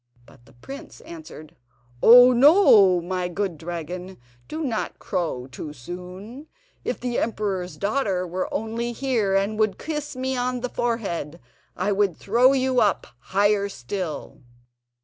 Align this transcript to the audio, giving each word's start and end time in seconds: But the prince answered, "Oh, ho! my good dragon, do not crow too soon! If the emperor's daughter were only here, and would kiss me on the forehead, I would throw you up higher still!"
But 0.25 0.47
the 0.47 0.53
prince 0.53 0.99
answered, 1.01 1.55
"Oh, 2.01 2.33
ho! 2.41 3.01
my 3.01 3.27
good 3.27 3.55
dragon, 3.59 4.17
do 4.47 4.63
not 4.63 4.97
crow 4.97 5.45
too 5.45 5.73
soon! 5.73 6.47
If 6.83 6.99
the 6.99 7.19
emperor's 7.19 7.77
daughter 7.77 8.25
were 8.25 8.51
only 8.51 8.93
here, 8.93 9.35
and 9.35 9.59
would 9.59 9.77
kiss 9.77 10.15
me 10.15 10.35
on 10.35 10.61
the 10.61 10.69
forehead, 10.69 11.39
I 11.77 11.91
would 11.91 12.17
throw 12.17 12.51
you 12.53 12.79
up 12.81 13.05
higher 13.19 13.69
still!" 13.69 14.39